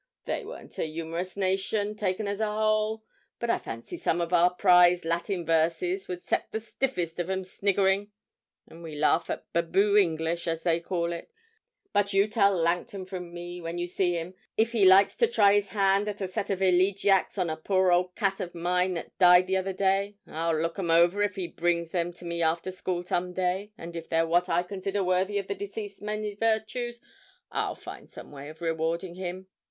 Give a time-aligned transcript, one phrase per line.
[0.25, 3.03] They weren't a yumorous nation, taken as a whole;
[3.37, 7.43] but I fancy some of our prize Latin verses would set the stiffest of 'em
[7.43, 8.09] sniggering.
[8.67, 11.29] And we laugh at "Baboo English," as they call it!
[11.93, 15.27] But you tell Langton from me, when you see him, that if he likes to
[15.27, 18.95] try his hand at a set of elegiacs on a poor old cat of mine
[18.95, 22.41] that died the other day, I'll look 'em over if he brings them to me
[22.41, 26.33] after school some day, and if they're what I consider worthy of the deceased's many
[26.33, 27.01] virtues,
[27.51, 29.45] I'll find some way of rewarding him.